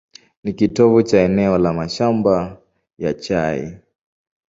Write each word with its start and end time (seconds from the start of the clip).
Ni 0.43 0.53
kitovu 0.53 1.03
cha 1.03 1.19
eneo 1.19 1.57
la 1.57 1.73
mashamba 1.73 2.61
ya 2.97 3.13
chai. 3.13 3.77